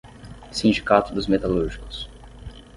Sindicato 0.51 1.13
dos 1.13 1.27
metalúrgicos 1.27 2.09